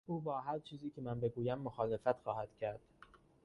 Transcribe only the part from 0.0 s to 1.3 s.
او با هرچیزی که من